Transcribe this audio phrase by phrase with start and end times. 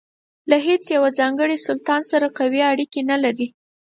[0.49, 3.47] له هیڅ یوه ځانګړي سلطان سره قوي اړیکې نه لرلې.